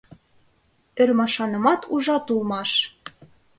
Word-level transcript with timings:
—Ӧрмашанымат 1.01 1.81
ужат 1.93 2.25
улмаш! 2.33 2.71